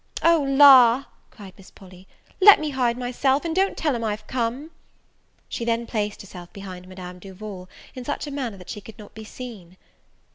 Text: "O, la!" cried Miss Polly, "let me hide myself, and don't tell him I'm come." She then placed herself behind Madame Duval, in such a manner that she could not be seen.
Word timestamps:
"O, 0.23 0.41
la!" 0.41 1.05
cried 1.29 1.53
Miss 1.59 1.69
Polly, 1.69 2.07
"let 2.39 2.59
me 2.59 2.71
hide 2.71 2.97
myself, 2.97 3.45
and 3.45 3.55
don't 3.55 3.77
tell 3.77 3.93
him 3.95 4.03
I'm 4.03 4.17
come." 4.25 4.71
She 5.47 5.63
then 5.63 5.85
placed 5.85 6.21
herself 6.23 6.51
behind 6.53 6.87
Madame 6.87 7.19
Duval, 7.19 7.69
in 7.93 8.03
such 8.03 8.25
a 8.25 8.31
manner 8.31 8.57
that 8.57 8.71
she 8.71 8.81
could 8.81 8.97
not 8.97 9.13
be 9.13 9.23
seen. 9.23 9.77